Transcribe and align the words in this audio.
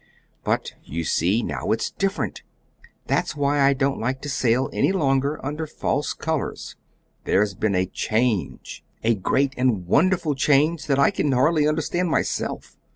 "But 0.43 0.73
you 0.83 1.03
see 1.03 1.43
now 1.43 1.69
it's 1.71 1.91
different. 1.91 2.41
That's 3.05 3.35
why 3.35 3.59
I 3.61 3.73
don't 3.73 3.99
like 3.99 4.19
to 4.21 4.29
sail 4.29 4.67
any 4.73 4.91
longer 4.91 5.39
under 5.45 5.67
false 5.67 6.13
colors. 6.15 6.75
There's 7.25 7.53
been 7.53 7.75
a 7.75 7.85
change 7.85 8.83
a 9.03 9.13
great 9.13 9.53
and 9.57 9.85
wonderful 9.85 10.33
change 10.33 10.87
that 10.87 10.97
I 10.97 11.11
hardly 11.15 11.67
understand 11.67 12.09
myself." 12.09 12.77